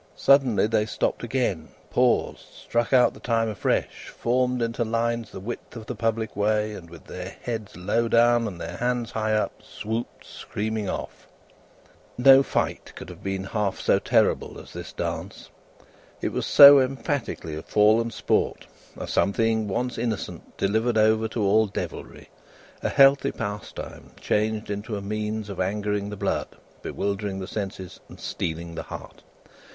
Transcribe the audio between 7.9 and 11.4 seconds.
down and their hands high up, swooped screaming off.